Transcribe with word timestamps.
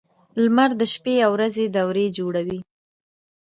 •لمر 0.43 0.69
د 0.79 0.81
شپې 0.93 1.15
او 1.25 1.31
ورځې 1.35 1.65
دورې 1.75 2.05
جوړوي. 2.17 2.59